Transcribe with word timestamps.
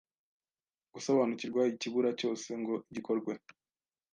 gusobanukirwa 0.93 1.61
ikibura 1.73 2.09
cyose 2.19 2.47
ngo 2.61 2.75
gikorwe 2.93 3.33